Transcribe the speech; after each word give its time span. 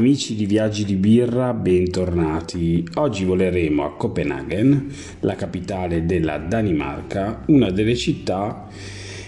Amici 0.00 0.34
di 0.34 0.46
Viaggi 0.46 0.86
di 0.86 0.94
Birra, 0.94 1.52
bentornati. 1.52 2.82
Oggi 2.94 3.26
voleremo 3.26 3.84
a 3.84 3.92
Copenaghen, 3.96 4.90
la 5.20 5.34
capitale 5.34 6.06
della 6.06 6.38
Danimarca, 6.38 7.42
una 7.48 7.70
delle 7.70 7.94
città 7.94 8.66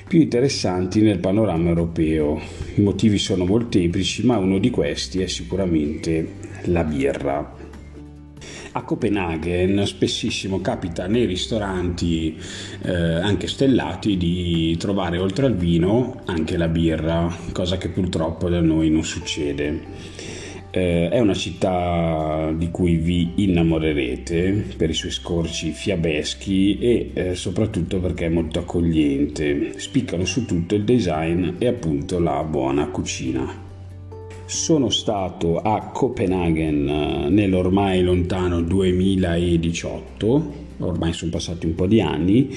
più 0.09 0.19
interessanti 0.19 1.03
nel 1.03 1.19
panorama 1.19 1.69
europeo. 1.69 2.41
I 2.77 2.81
motivi 2.81 3.19
sono 3.19 3.45
molteplici, 3.45 4.25
ma 4.25 4.39
uno 4.39 4.57
di 4.57 4.71
questi 4.71 5.21
è 5.21 5.27
sicuramente 5.27 6.37
la 6.65 6.85
birra. 6.85 7.55
A 8.73 8.83
Copenaghen 8.83 9.85
spessissimo 9.85 10.63
capita 10.63 11.07
nei 11.07 11.27
ristoranti 11.27 12.35
eh, 12.81 12.91
anche 12.91 13.47
stellati 13.47 14.17
di 14.17 14.75
trovare 14.79 15.19
oltre 15.19 15.45
al 15.45 15.55
vino 15.55 16.23
anche 16.25 16.57
la 16.57 16.69
birra, 16.69 17.31
cosa 17.53 17.77
che 17.77 17.91
purtroppo 17.91 18.49
da 18.49 18.63
noi 18.63 18.89
non 18.89 19.05
succede. 19.05 20.41
Eh, 20.75 21.11
è 21.11 21.21
una 21.21 21.35
città 21.35 22.51
di 22.57 22.71
cui 22.71 22.97
vi 22.97 23.33
innamorerete 23.35 24.69
per 24.75 24.89
i 24.89 24.95
suoi 24.95 25.11
scorci 25.11 25.71
fiabeschi 25.71 26.79
e 26.79 27.11
eh, 27.13 27.35
soprattutto 27.35 28.01
perché 28.01 28.25
è 28.25 28.31
molto 28.31 28.61
accogliente. 28.61 29.75
Spiccano 29.77 30.25
su 30.25 30.47
tutto 30.47 30.75
il 30.75 30.85
design 30.85 31.57
e 31.59 31.67
appunto 31.67 32.19
la 32.19 32.43
buona 32.43 32.89
cucina. 32.89 33.55
Sono 34.47 34.89
stato 34.89 35.59
a 35.59 35.91
Copenaghen 35.93 36.89
eh, 36.89 37.29
nell'ormai 37.29 38.03
lontano 38.03 38.63
2018 38.63 40.61
ormai 40.79 41.13
sono 41.13 41.31
passati 41.31 41.67
un 41.67 41.77
po' 41.77 41.87
di 41.87 42.01
anni, 42.01 42.49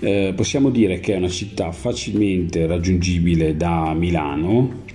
eh, 0.00 0.34
possiamo 0.36 0.68
dire 0.68 1.00
che 1.00 1.14
è 1.14 1.16
una 1.16 1.30
città 1.30 1.72
facilmente 1.72 2.66
raggiungibile 2.66 3.56
da 3.56 3.94
Milano 3.94 4.88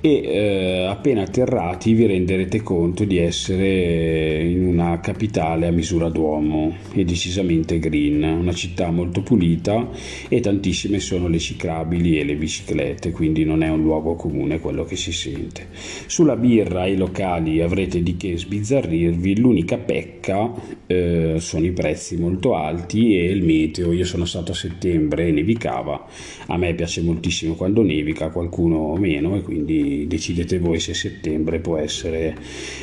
e 0.00 0.22
eh, 0.22 0.86
appena 0.88 1.22
atterrati 1.22 1.92
vi 1.92 2.06
renderete 2.06 2.62
conto 2.62 3.04
di 3.04 3.18
essere 3.18 4.42
in 4.42 4.66
una 4.66 5.00
capitale 5.00 5.66
a 5.66 5.70
misura 5.70 6.08
d'uomo 6.08 6.76
e 6.92 7.04
decisamente 7.04 7.78
green, 7.78 8.22
una 8.22 8.52
città 8.52 8.90
molto 8.90 9.22
pulita 9.22 9.88
e 10.28 10.40
tantissime 10.40 11.00
sono 11.00 11.28
le 11.28 11.38
ciclabili 11.38 12.18
e 12.18 12.24
le 12.24 12.36
biciclette, 12.36 13.10
quindi 13.10 13.44
non 13.44 13.62
è 13.62 13.68
un 13.68 13.82
luogo 13.82 14.14
comune 14.14 14.60
quello 14.60 14.84
che 14.84 14.96
si 14.96 15.12
sente. 15.12 15.68
Sulla 16.06 16.36
birra 16.36 16.86
i 16.86 16.96
locali 16.96 17.60
avrete 17.60 18.02
di 18.02 18.16
che 18.16 18.36
sbizzarrirvi, 18.36 19.38
l'unica 19.38 19.78
pecca 19.78 20.52
eh, 20.86 21.36
sono 21.38 21.66
i 21.66 21.72
prezzi 21.72 22.16
molto 22.16 22.54
alti 22.54 23.18
e 23.18 23.26
il 23.26 23.42
meteo, 23.42 23.92
io 23.92 24.04
sono 24.04 24.24
stato 24.24 24.52
a 24.52 24.54
settembre 24.54 25.28
e 25.28 25.32
nevicava, 25.32 26.06
a 26.46 26.56
me 26.56 26.74
piace 26.74 27.02
moltissimo 27.02 27.54
quando 27.54 27.82
nevica, 27.82 28.30
qualcuno 28.30 28.94
meno 28.96 29.36
e 29.36 29.42
quindi 29.42 29.57
decidete 29.64 30.58
voi 30.58 30.80
se 30.80 30.94
settembre 30.94 31.58
può 31.58 31.76
essere 31.76 32.36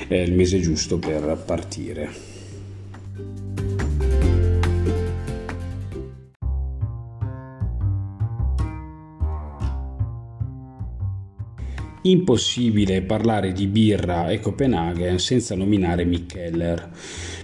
eh, 0.08 0.22
il 0.24 0.34
mese 0.34 0.60
giusto 0.60 0.98
per 0.98 1.44
partire. 1.46 2.35
Impossibile 12.06 13.02
parlare 13.02 13.52
di 13.52 13.66
birra 13.66 14.30
e 14.30 14.40
Copenaghen 14.40 15.18
senza 15.18 15.56
nominare 15.56 16.06
Mick 16.06 16.34
Keller, 16.34 16.92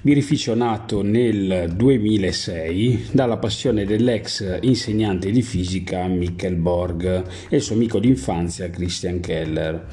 birrificio 0.03 0.53
nato 0.53 1.02
nel 1.02 1.73
2006 1.76 3.08
dalla 3.12 3.38
passione 3.38 3.86
dell'ex 3.86 4.59
insegnante 4.62 5.31
di 5.31 5.42
fisica 5.42 6.06
Mikkel 6.06 6.58
Borg 6.58 7.23
e 7.50 7.56
il 7.56 7.62
suo 7.64 7.73
amico 7.73 7.98
d'infanzia 7.98 8.70
Christian 8.70 9.20
Keller. 9.20 9.88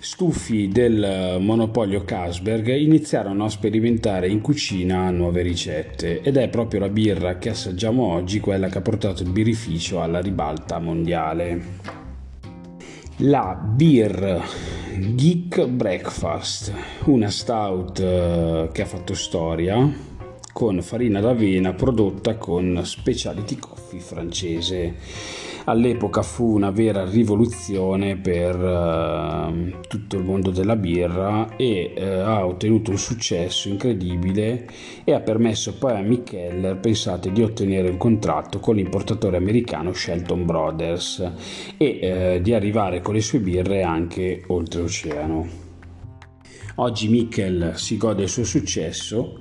Stufi 0.00 0.66
del 0.66 1.36
monopolio 1.38 2.02
Carlsberg 2.02 2.66
iniziarono 2.74 3.44
a 3.44 3.48
sperimentare 3.48 4.26
in 4.26 4.40
cucina 4.40 5.08
nuove 5.10 5.42
ricette 5.42 6.20
ed 6.22 6.36
è 6.36 6.48
proprio 6.48 6.80
la 6.80 6.88
birra 6.88 7.38
che 7.38 7.50
assaggiamo 7.50 8.06
oggi 8.06 8.40
quella 8.40 8.68
che 8.68 8.78
ha 8.78 8.82
portato 8.82 9.22
il 9.22 9.30
birrificio 9.30 10.02
alla 10.02 10.20
ribalta 10.20 10.80
mondiale 10.80 11.99
la 13.20 13.54
Beer 13.54 14.42
Geek 14.96 15.66
Breakfast, 15.66 16.72
una 17.04 17.28
stout 17.28 17.98
eh, 17.98 18.68
che 18.72 18.82
ha 18.82 18.86
fatto 18.86 19.14
storia 19.14 20.09
con 20.52 20.82
farina 20.82 21.20
d'avena 21.20 21.72
prodotta 21.72 22.36
con 22.36 22.80
specialty 22.84 23.56
coffee 23.56 24.00
francese 24.00 24.94
all'epoca 25.64 26.22
fu 26.22 26.54
una 26.54 26.70
vera 26.70 27.08
rivoluzione 27.08 28.16
per 28.16 28.56
uh, 28.56 29.86
tutto 29.86 30.16
il 30.16 30.24
mondo 30.24 30.50
della 30.50 30.76
birra 30.76 31.56
e 31.56 31.92
uh, 31.96 32.00
ha 32.00 32.46
ottenuto 32.46 32.90
un 32.90 32.98
successo 32.98 33.68
incredibile 33.68 34.66
e 35.04 35.12
ha 35.12 35.20
permesso 35.20 35.76
poi 35.76 35.96
a 35.96 36.00
Mick 36.00 36.30
Keller, 36.30 36.78
pensate, 36.78 37.32
di 37.32 37.42
ottenere 37.42 37.88
un 37.88 37.96
contratto 37.96 38.58
con 38.58 38.76
l'importatore 38.76 39.36
americano 39.36 39.92
Shelton 39.92 40.44
Brothers 40.44 41.30
e 41.76 42.36
uh, 42.36 42.40
di 42.40 42.54
arrivare 42.54 43.00
con 43.00 43.14
le 43.14 43.20
sue 43.20 43.40
birre 43.40 43.82
anche 43.82 44.42
oltreoceano. 44.46 45.69
Oggi 46.76 47.08
Mikkel 47.08 47.72
si 47.74 47.96
gode 47.96 48.22
il 48.22 48.28
suo 48.28 48.44
successo, 48.44 49.40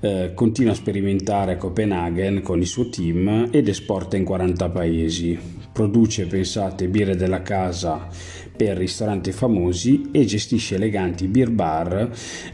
eh, 0.00 0.32
continua 0.34 0.72
a 0.72 0.76
sperimentare 0.76 1.52
a 1.52 1.56
Copenaghen 1.56 2.42
con 2.42 2.60
il 2.60 2.66
suo 2.66 2.88
team 2.88 3.48
ed 3.50 3.68
esporta 3.68 4.16
in 4.16 4.24
40 4.24 4.70
paesi. 4.70 5.38
Produce, 5.72 6.26
pensate, 6.26 6.88
birre 6.88 7.16
della 7.16 7.42
casa 7.42 8.08
per 8.56 8.76
ristoranti 8.76 9.32
famosi 9.32 10.10
e 10.12 10.24
gestisce 10.24 10.74
eleganti 10.74 11.26
beer 11.26 11.50
bar 11.50 12.10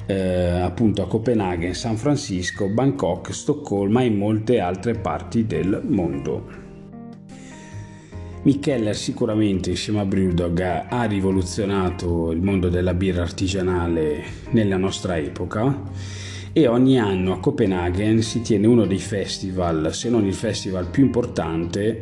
eh, 0.06 0.14
appunto 0.60 1.02
a 1.02 1.06
Copenaghen, 1.06 1.74
San 1.74 1.96
Francisco, 1.96 2.68
Bangkok, 2.68 3.32
Stoccolma 3.32 4.02
e 4.02 4.06
in 4.06 4.16
molte 4.16 4.60
altre 4.60 4.94
parti 4.94 5.46
del 5.46 5.82
mondo. 5.84 6.65
Micheller 8.46 8.94
sicuramente 8.94 9.70
insieme 9.70 9.98
a 9.98 10.04
Brewdog 10.04 10.60
ha 10.88 11.02
rivoluzionato 11.02 12.30
il 12.30 12.40
mondo 12.40 12.68
della 12.68 12.94
birra 12.94 13.22
artigianale 13.22 14.22
nella 14.50 14.76
nostra 14.76 15.18
epoca 15.18 15.82
e 16.52 16.68
ogni 16.68 16.96
anno 16.96 17.32
a 17.32 17.40
Copenaghen 17.40 18.22
si 18.22 18.42
tiene 18.42 18.68
uno 18.68 18.86
dei 18.86 19.00
festival, 19.00 19.92
se 19.92 20.10
non 20.10 20.24
il 20.24 20.32
festival 20.32 20.86
più 20.86 21.02
importante 21.02 22.00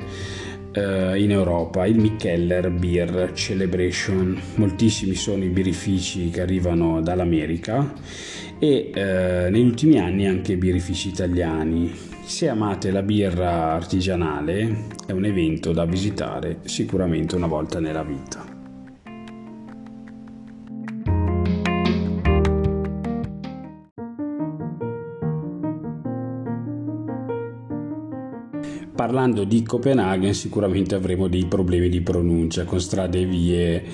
eh, 0.74 1.22
in 1.22 1.30
Europa, 1.30 1.86
il 1.86 1.98
Micheller 1.98 2.70
Beer 2.70 3.32
Celebration. 3.32 4.38
Moltissimi 4.56 5.14
sono 5.14 5.44
i 5.44 5.48
birrifici 5.48 6.30
che 6.30 6.40
arrivano 6.40 7.00
dall'America 7.00 7.94
e 8.58 8.90
eh, 8.92 9.48
negli 9.50 9.64
ultimi 9.64 9.98
anni 9.98 10.26
anche 10.26 10.56
birrifici 10.56 11.08
italiani. 11.08 11.92
Se 12.24 12.48
amate 12.48 12.90
la 12.90 13.02
birra 13.02 13.72
artigianale 13.72 14.86
è 15.06 15.12
un 15.12 15.24
evento 15.24 15.72
da 15.72 15.84
visitare 15.84 16.60
sicuramente 16.64 17.36
una 17.36 17.46
volta 17.46 17.80
nella 17.80 18.02
vita. 18.02 18.53
Parlando 29.04 29.44
di 29.44 29.62
Copenaghen 29.62 30.32
sicuramente 30.32 30.94
avremo 30.94 31.28
dei 31.28 31.44
problemi 31.44 31.90
di 31.90 32.00
pronuncia 32.00 32.64
con 32.64 32.80
strade 32.80 33.20
e 33.20 33.26
vie 33.26 33.84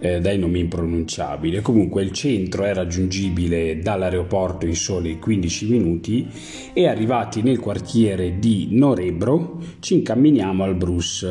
eh, 0.00 0.18
dai 0.20 0.40
nomi 0.40 0.58
impronunciabili. 0.58 1.60
Comunque 1.62 2.02
il 2.02 2.10
centro 2.10 2.64
è 2.64 2.74
raggiungibile 2.74 3.78
dall'aeroporto 3.78 4.66
in 4.66 4.74
soli 4.74 5.20
15 5.20 5.68
minuti 5.68 6.26
e 6.72 6.88
arrivati 6.88 7.42
nel 7.42 7.60
quartiere 7.60 8.40
di 8.40 8.70
Norebro 8.72 9.62
ci 9.78 9.94
incamminiamo 9.94 10.64
al 10.64 10.74
Brus, 10.74 11.24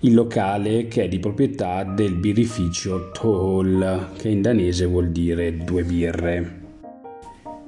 il 0.00 0.12
locale 0.12 0.86
che 0.86 1.04
è 1.04 1.08
di 1.08 1.18
proprietà 1.18 1.82
del 1.82 2.12
birrificio 2.12 3.10
Toll, 3.10 4.12
che 4.18 4.28
in 4.28 4.42
danese 4.42 4.84
vuol 4.84 5.08
dire 5.12 5.56
due 5.64 5.82
birre. 5.82 6.65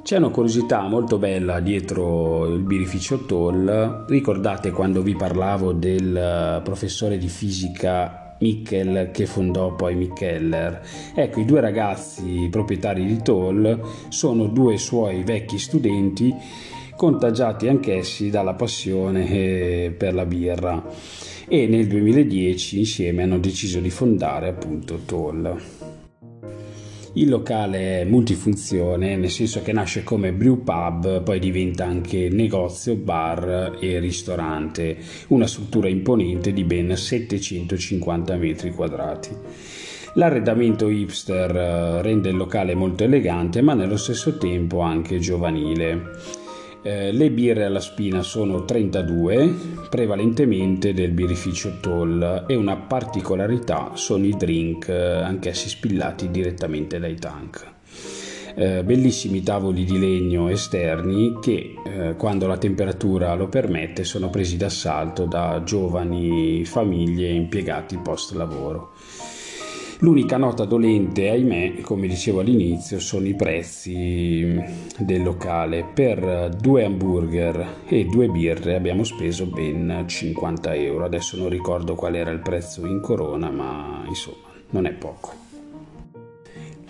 C'è 0.02 0.16
una 0.16 0.30
curiosità 0.30 0.82
molto 0.82 1.18
bella 1.18 1.60
dietro 1.60 2.46
il 2.46 2.62
birrificio 2.62 3.26
Toll. 3.26 4.06
Ricordate 4.06 4.70
quando 4.70 5.02
vi 5.02 5.14
parlavo 5.14 5.72
del 5.72 6.16
eh, 6.16 6.62
professore 6.62 7.18
di 7.18 7.28
fisica 7.28 8.36
Mikkel 8.40 9.10
che 9.12 9.26
fondò 9.26 9.74
poi 9.74 9.94
Mikkeller. 9.96 10.80
Ecco, 11.14 11.40
i 11.40 11.44
due 11.44 11.60
ragazzi 11.60 12.48
proprietari 12.50 13.04
di 13.04 13.20
Toll 13.22 13.80
sono 14.08 14.46
due 14.46 14.78
suoi 14.78 15.24
vecchi 15.24 15.58
studenti 15.58 16.34
contagiati 16.96 17.68
anch'essi 17.68 18.30
dalla 18.30 18.54
passione 18.54 19.28
eh, 19.28 19.94
per 19.96 20.14
la 20.14 20.24
birra 20.24 20.82
e 21.46 21.66
nel 21.66 21.86
2010 21.86 22.78
insieme 22.78 23.22
hanno 23.22 23.38
deciso 23.38 23.78
di 23.80 23.90
fondare 23.90 24.48
appunto 24.48 25.00
Toll. 25.04 25.97
Il 27.18 27.28
locale 27.28 28.02
è 28.02 28.04
multifunzione, 28.04 29.16
nel 29.16 29.30
senso 29.30 29.60
che 29.60 29.72
nasce 29.72 30.04
come 30.04 30.32
brew 30.32 30.62
pub, 30.62 31.24
poi 31.24 31.40
diventa 31.40 31.84
anche 31.84 32.28
negozio, 32.28 32.94
bar 32.94 33.76
e 33.80 33.98
ristorante, 33.98 34.96
una 35.28 35.48
struttura 35.48 35.88
imponente 35.88 36.52
di 36.52 36.62
ben 36.62 36.96
750 36.96 38.36
metri 38.36 38.70
quadrati. 38.70 39.30
L'arredamento 40.14 40.88
hipster 40.88 41.56
eh, 41.56 42.02
rende 42.02 42.28
il 42.28 42.36
locale 42.36 42.76
molto 42.76 43.02
elegante 43.02 43.62
ma 43.62 43.74
nello 43.74 43.96
stesso 43.96 44.38
tempo 44.38 44.78
anche 44.78 45.18
giovanile. 45.18 46.37
Eh, 46.80 47.10
le 47.12 47.30
birre 47.30 47.64
alla 47.64 47.80
spina 47.80 48.22
sono 48.22 48.64
32, 48.64 49.54
prevalentemente 49.90 50.94
del 50.94 51.10
birrificio 51.10 51.78
Toll 51.80 52.44
e 52.46 52.54
una 52.54 52.76
particolarità 52.76 53.92
sono 53.94 54.24
i 54.24 54.36
drink, 54.36 54.88
eh, 54.88 54.94
anch'essi 54.94 55.68
spillati 55.68 56.30
direttamente 56.30 56.98
dai 56.98 57.16
tank. 57.16 57.76
Eh, 58.54 58.82
bellissimi 58.84 59.42
tavoli 59.42 59.84
di 59.84 59.98
legno 59.98 60.48
esterni 60.48 61.38
che 61.40 61.74
eh, 61.84 62.14
quando 62.16 62.46
la 62.46 62.58
temperatura 62.58 63.34
lo 63.34 63.48
permette 63.48 64.02
sono 64.02 64.30
presi 64.30 64.56
d'assalto 64.56 65.26
da 65.26 65.62
giovani 65.64 66.64
famiglie 66.64 67.28
impiegati 67.28 67.98
post 67.98 68.34
lavoro. 68.34 68.94
L'unica 70.00 70.36
nota 70.36 70.64
dolente, 70.64 71.28
ahimè, 71.28 71.80
come 71.80 72.06
dicevo 72.06 72.38
all'inizio, 72.38 73.00
sono 73.00 73.26
i 73.26 73.34
prezzi 73.34 74.62
del 74.96 75.24
locale. 75.24 75.84
Per 75.92 76.56
due 76.60 76.84
hamburger 76.84 77.82
e 77.88 78.04
due 78.04 78.28
birre 78.28 78.76
abbiamo 78.76 79.02
speso 79.02 79.46
ben 79.46 80.04
50 80.06 80.72
euro. 80.74 81.04
Adesso 81.04 81.36
non 81.36 81.48
ricordo 81.48 81.96
qual 81.96 82.14
era 82.14 82.30
il 82.30 82.38
prezzo 82.38 82.86
in 82.86 83.00
corona, 83.00 83.50
ma 83.50 84.04
insomma 84.06 84.46
non 84.70 84.86
è 84.86 84.92
poco. 84.92 85.46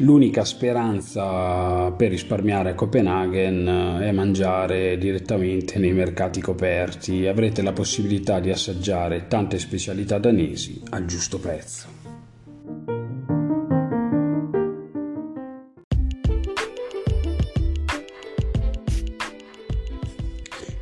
L'unica 0.01 0.45
speranza 0.45 1.91
per 1.91 2.11
risparmiare 2.11 2.71
a 2.71 2.75
Copenaghen 2.75 4.01
è 4.03 4.13
mangiare 4.13 4.99
direttamente 4.99 5.79
nei 5.79 5.93
mercati 5.93 6.43
coperti. 6.43 7.27
Avrete 7.27 7.63
la 7.63 7.73
possibilità 7.73 8.39
di 8.39 8.51
assaggiare 8.51 9.29
tante 9.29 9.59
specialità 9.59 10.19
danesi 10.19 10.83
al 10.91 11.07
giusto 11.07 11.39
prezzo. 11.39 11.98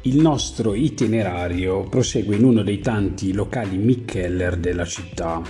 Il 0.06 0.20
nostro 0.20 0.74
itinerario 0.74 1.80
prosegue 1.88 2.36
in 2.36 2.44
uno 2.44 2.62
dei 2.62 2.78
tanti 2.78 3.32
locali 3.32 3.76
Mikkeller 3.76 4.56
della 4.56 4.84
città 4.84 5.42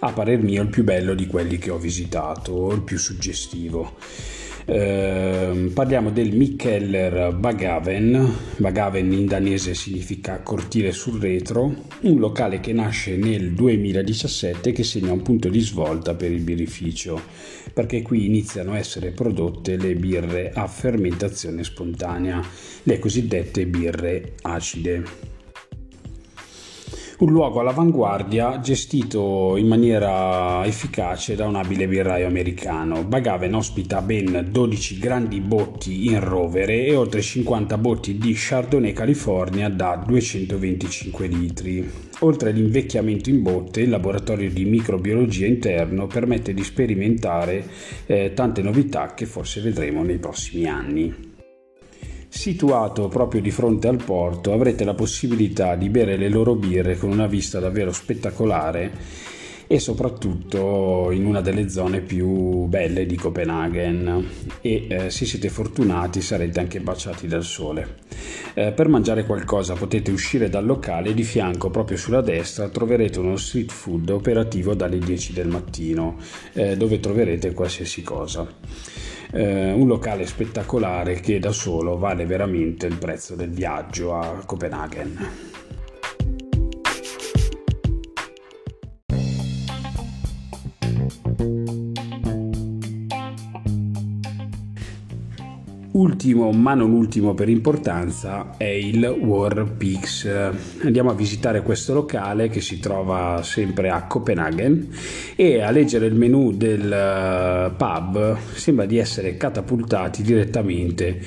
a 0.00 0.12
parer 0.12 0.42
mio 0.42 0.62
il 0.62 0.70
più 0.70 0.82
bello 0.82 1.14
di 1.14 1.28
quelli 1.28 1.56
che 1.58 1.70
ho 1.70 1.78
visitato, 1.78 2.72
il 2.72 2.82
più 2.82 2.98
suggestivo. 2.98 3.94
Eh, 4.68 5.70
parliamo 5.72 6.10
del 6.10 6.34
Mikkeller 6.34 7.32
Bagaven, 7.36 8.34
Bagaven 8.56 9.12
in 9.12 9.26
danese 9.26 9.74
significa 9.74 10.40
cortile 10.42 10.90
sul 10.90 11.20
retro, 11.20 11.72
un 12.00 12.18
locale 12.18 12.58
che 12.58 12.72
nasce 12.72 13.16
nel 13.16 13.52
2017 13.52 14.72
che 14.72 14.82
segna 14.82 15.12
un 15.12 15.22
punto 15.22 15.48
di 15.48 15.60
svolta 15.60 16.14
per 16.14 16.32
il 16.32 16.40
birrificio, 16.40 17.20
perché 17.72 18.02
qui 18.02 18.26
iniziano 18.26 18.72
a 18.72 18.78
essere 18.78 19.12
prodotte 19.12 19.76
le 19.76 19.94
birre 19.94 20.50
a 20.52 20.66
fermentazione 20.66 21.62
spontanea, 21.62 22.42
le 22.82 22.98
cosiddette 22.98 23.66
birre 23.66 24.32
acide 24.42 25.35
un 27.18 27.30
luogo 27.30 27.60
all'avanguardia 27.60 28.60
gestito 28.60 29.56
in 29.56 29.66
maniera 29.66 30.66
efficace 30.66 31.34
da 31.34 31.46
un 31.46 31.56
abile 31.56 31.88
birraio 31.88 32.26
americano. 32.26 33.04
Bagaven 33.04 33.54
ospita 33.54 34.02
ben 34.02 34.48
12 34.50 34.98
grandi 34.98 35.40
botti 35.40 36.06
in 36.06 36.22
rovere 36.22 36.84
e 36.84 36.94
oltre 36.94 37.22
50 37.22 37.78
botti 37.78 38.18
di 38.18 38.34
Chardonnay 38.36 38.92
California 38.92 39.70
da 39.70 40.02
225 40.04 41.26
litri. 41.26 41.90
Oltre 42.20 42.50
all'invecchiamento 42.50 43.30
in 43.30 43.42
botte, 43.42 43.80
il 43.80 43.88
laboratorio 43.88 44.50
di 44.50 44.66
microbiologia 44.66 45.46
interno 45.46 46.06
permette 46.06 46.52
di 46.52 46.62
sperimentare 46.62 47.64
eh, 48.04 48.32
tante 48.34 48.60
novità 48.60 49.14
che 49.14 49.24
forse 49.24 49.62
vedremo 49.62 50.02
nei 50.02 50.18
prossimi 50.18 50.66
anni. 50.66 51.35
Situato 52.36 53.08
proprio 53.08 53.40
di 53.40 53.50
fronte 53.50 53.88
al 53.88 53.96
porto 53.96 54.52
avrete 54.52 54.84
la 54.84 54.92
possibilità 54.92 55.74
di 55.74 55.88
bere 55.88 56.18
le 56.18 56.28
loro 56.28 56.54
birre 56.54 56.98
con 56.98 57.10
una 57.10 57.26
vista 57.26 57.60
davvero 57.60 57.90
spettacolare 57.92 58.92
e 59.66 59.80
soprattutto 59.80 61.10
in 61.12 61.24
una 61.24 61.40
delle 61.40 61.70
zone 61.70 62.02
più 62.02 62.66
belle 62.66 63.06
di 63.06 63.16
Copenaghen 63.16 64.28
e 64.60 64.86
eh, 64.86 65.10
se 65.10 65.24
siete 65.24 65.48
fortunati 65.48 66.20
sarete 66.20 66.60
anche 66.60 66.78
baciati 66.78 67.26
dal 67.26 67.42
sole. 67.42 67.96
Eh, 68.52 68.70
per 68.70 68.88
mangiare 68.88 69.24
qualcosa 69.24 69.72
potete 69.72 70.10
uscire 70.10 70.50
dal 70.50 70.66
locale 70.66 71.08
e 71.08 71.14
di 71.14 71.24
fianco 71.24 71.70
proprio 71.70 71.96
sulla 71.96 72.20
destra 72.20 72.68
troverete 72.68 73.18
uno 73.18 73.36
street 73.36 73.72
food 73.72 74.10
operativo 74.10 74.74
dalle 74.74 74.98
10 74.98 75.32
del 75.32 75.48
mattino 75.48 76.18
eh, 76.52 76.76
dove 76.76 77.00
troverete 77.00 77.54
qualsiasi 77.54 78.02
cosa 78.02 79.05
eh, 79.32 79.72
un 79.72 79.86
locale 79.86 80.26
spettacolare 80.26 81.20
che 81.20 81.38
da 81.38 81.52
solo 81.52 81.98
vale 81.98 82.26
veramente 82.26 82.86
il 82.86 82.96
prezzo 82.96 83.34
del 83.34 83.50
viaggio 83.50 84.14
a 84.14 84.42
Copenaghen. 84.44 85.55
Ultimo, 95.96 96.50
ma 96.52 96.74
non 96.74 96.92
ultimo 96.92 97.32
per 97.32 97.48
importanza, 97.48 98.58
è 98.58 98.64
il 98.64 99.02
War 99.18 99.64
Peaks. 99.78 100.28
Andiamo 100.82 101.08
a 101.08 101.14
visitare 101.14 101.62
questo 101.62 101.94
locale 101.94 102.50
che 102.50 102.60
si 102.60 102.78
trova 102.78 103.40
sempre 103.42 103.88
a 103.88 104.02
Copenaghen 104.02 104.90
e 105.34 105.62
a 105.62 105.70
leggere 105.70 106.04
il 106.04 106.14
menu 106.14 106.52
del 106.52 106.92
eh, 106.92 107.72
pub 107.74 108.36
sembra 108.52 108.84
di 108.84 108.98
essere 108.98 109.38
catapultati 109.38 110.22
direttamente 110.22 111.18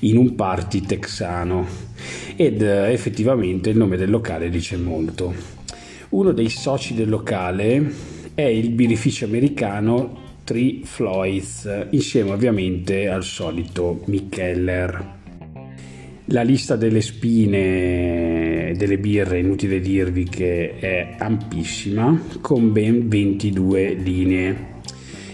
in 0.00 0.18
un 0.18 0.34
party 0.34 0.82
texano 0.82 1.66
ed 2.36 2.60
eh, 2.60 2.92
effettivamente 2.92 3.70
il 3.70 3.78
nome 3.78 3.96
del 3.96 4.10
locale 4.10 4.50
dice 4.50 4.76
molto. 4.76 5.32
Uno 6.10 6.32
dei 6.32 6.50
soci 6.50 6.92
del 6.92 7.08
locale 7.08 7.94
è 8.34 8.42
il 8.42 8.68
birrificio 8.72 9.24
americano 9.24 10.26
Three 10.48 10.80
Floyds, 10.82 11.88
insieme 11.90 12.30
ovviamente 12.30 13.06
al 13.06 13.22
solito 13.22 14.00
Micheller. 14.06 15.16
La 16.24 16.40
lista 16.40 16.74
delle 16.74 17.02
spine 17.02 18.72
delle 18.74 18.96
birre, 18.96 19.40
inutile 19.40 19.78
dirvi 19.78 20.24
che 20.24 20.78
è 20.78 21.16
ampissima, 21.18 22.18
con 22.40 22.72
ben 22.72 23.10
22 23.10 23.92
linee. 23.92 24.56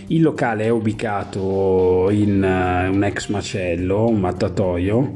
Il 0.08 0.20
locale 0.20 0.64
è 0.64 0.70
ubicato 0.70 2.08
in 2.10 2.42
uh, 2.42 2.92
un 2.92 3.04
ex 3.04 3.28
macello, 3.28 4.08
un 4.08 4.18
mattatoio 4.18 5.14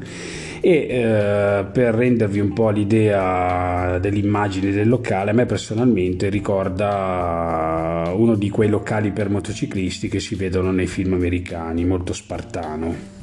e 0.68 0.86
eh, 0.86 1.64
per 1.72 1.94
rendervi 1.94 2.40
un 2.40 2.52
po' 2.52 2.68
l'idea 2.68 3.98
dell'immagine 3.98 4.70
del 4.70 4.86
locale 4.86 5.30
a 5.30 5.32
me 5.32 5.46
personalmente 5.46 6.28
ricorda 6.28 8.12
uno 8.14 8.34
di 8.34 8.50
quei 8.50 8.68
locali 8.68 9.10
per 9.10 9.30
motociclisti 9.30 10.08
che 10.08 10.20
si 10.20 10.34
vedono 10.34 10.70
nei 10.70 10.86
film 10.86 11.14
americani 11.14 11.86
molto 11.86 12.12
spartano 12.12 13.16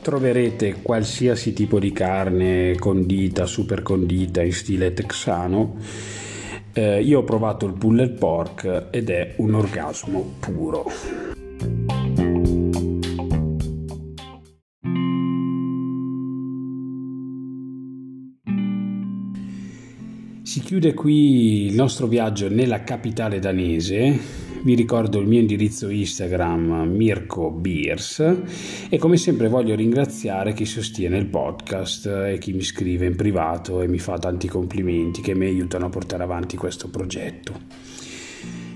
troverete 0.00 0.76
qualsiasi 0.80 1.52
tipo 1.52 1.80
di 1.80 1.90
carne 1.90 2.76
condita, 2.76 3.46
super 3.46 3.82
condita 3.82 4.42
in 4.42 4.52
stile 4.52 4.92
texano. 4.94 5.76
Eh, 6.72 7.00
io 7.02 7.20
ho 7.20 7.22
provato 7.22 7.66
il 7.66 7.74
pulled 7.74 8.18
pork 8.18 8.88
ed 8.90 9.10
è 9.10 9.34
un 9.36 9.54
orgasmo 9.54 10.34
puro. 10.40 11.41
Chiude 20.72 20.94
qui 20.94 21.66
il 21.66 21.74
nostro 21.74 22.06
viaggio 22.06 22.48
nella 22.48 22.82
capitale 22.82 23.38
danese. 23.40 24.18
Vi 24.62 24.74
ricordo 24.74 25.18
il 25.18 25.26
mio 25.26 25.38
indirizzo 25.38 25.90
Instagram 25.90 26.88
Mirko 26.88 27.50
Beers 27.50 28.36
e 28.88 28.96
come 28.96 29.18
sempre 29.18 29.48
voglio 29.48 29.74
ringraziare 29.74 30.54
chi 30.54 30.64
sostiene 30.64 31.18
il 31.18 31.26
podcast 31.26 32.06
e 32.06 32.38
chi 32.38 32.54
mi 32.54 32.62
scrive 32.62 33.04
in 33.04 33.16
privato 33.16 33.82
e 33.82 33.86
mi 33.86 33.98
fa 33.98 34.16
tanti 34.16 34.48
complimenti 34.48 35.20
che 35.20 35.34
mi 35.34 35.44
aiutano 35.44 35.84
a 35.84 35.90
portare 35.90 36.22
avanti 36.22 36.56
questo 36.56 36.88
progetto. 36.88 37.52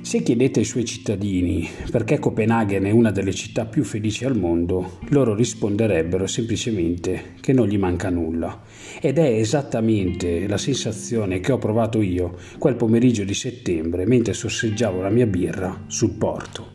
Se 0.07 0.23
chiedete 0.23 0.61
ai 0.61 0.65
suoi 0.65 0.85
cittadini 0.85 1.69
perché 1.91 2.21
Copenaghen 2.21 2.85
è 2.85 2.93
una 2.93 3.11
delle 3.11 3.35
città 3.35 3.65
più 3.65 3.83
felici 3.83 4.25
al 4.25 4.39
mondo, 4.39 5.01
loro 5.09 5.35
risponderebbero 5.35 6.29
semplicemente 6.29 7.33
che 7.41 7.53
non 7.53 7.67
gli 7.67 7.77
manca 7.77 8.09
nulla. 8.09 8.63
Ed 9.01 9.19
è 9.19 9.27
esattamente 9.29 10.47
la 10.47 10.59
sensazione 10.59 11.41
che 11.41 11.51
ho 11.51 11.59
provato 11.59 12.01
io 12.03 12.37
quel 12.57 12.77
pomeriggio 12.77 13.25
di 13.25 13.35
settembre 13.35 14.07
mentre 14.07 14.33
sorseggiavo 14.33 15.01
la 15.01 15.11
mia 15.11 15.27
birra 15.27 15.87
sul 15.89 16.13
porto. 16.13 16.69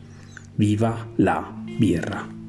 Viva 0.56 1.08
la 1.16 1.64
birra! 1.78 2.41